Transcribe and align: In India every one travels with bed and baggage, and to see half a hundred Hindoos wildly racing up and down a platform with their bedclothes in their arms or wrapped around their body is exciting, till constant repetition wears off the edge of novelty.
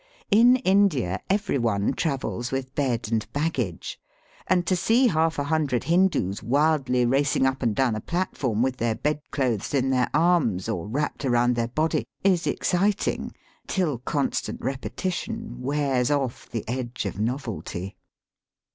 In 0.31 0.55
India 0.55 1.19
every 1.29 1.59
one 1.59 1.93
travels 1.93 2.51
with 2.51 2.73
bed 2.73 3.09
and 3.11 3.31
baggage, 3.33 3.99
and 4.47 4.65
to 4.65 4.75
see 4.75 5.05
half 5.05 5.37
a 5.37 5.43
hundred 5.43 5.83
Hindoos 5.83 6.41
wildly 6.41 7.05
racing 7.05 7.45
up 7.45 7.61
and 7.61 7.75
down 7.75 7.93
a 7.93 8.01
platform 8.01 8.63
with 8.63 8.77
their 8.77 8.95
bedclothes 8.95 9.75
in 9.75 9.91
their 9.91 10.09
arms 10.11 10.67
or 10.67 10.87
wrapped 10.87 11.23
around 11.23 11.53
their 11.55 11.67
body 11.67 12.07
is 12.23 12.47
exciting, 12.47 13.31
till 13.67 13.99
constant 13.99 14.59
repetition 14.59 15.61
wears 15.61 16.09
off 16.09 16.49
the 16.49 16.67
edge 16.67 17.05
of 17.05 17.19
novelty. 17.19 17.95